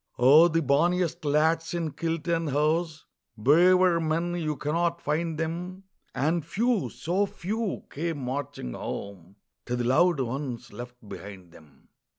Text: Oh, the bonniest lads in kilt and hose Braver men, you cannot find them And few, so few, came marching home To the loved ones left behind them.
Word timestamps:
Oh, 0.17 0.47
the 0.47 0.63
bonniest 0.63 1.23
lads 1.25 1.75
in 1.75 1.91
kilt 1.91 2.27
and 2.27 2.49
hose 2.49 3.05
Braver 3.37 3.99
men, 3.99 4.33
you 4.33 4.55
cannot 4.55 4.99
find 4.99 5.37
them 5.37 5.83
And 6.15 6.43
few, 6.43 6.89
so 6.89 7.27
few, 7.27 7.83
came 7.91 8.17
marching 8.25 8.73
home 8.73 9.35
To 9.67 9.75
the 9.75 9.83
loved 9.83 10.19
ones 10.19 10.73
left 10.73 11.07
behind 11.07 11.51
them. 11.51 11.89